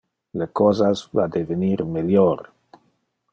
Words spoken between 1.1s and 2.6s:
va devenir melior.